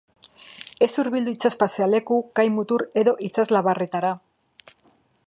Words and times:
Ez 0.85 0.87
hurbildu 1.01 1.33
itsas 1.35 1.51
pasealeku, 1.63 2.17
kai-mutur 2.39 2.87
edo 3.03 3.13
itsaslabarretara. 3.29 4.13